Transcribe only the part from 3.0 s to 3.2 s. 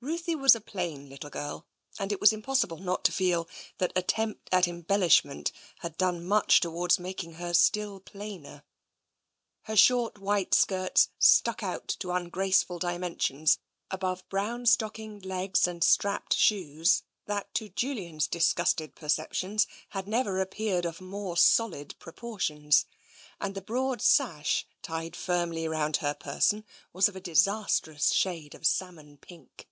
to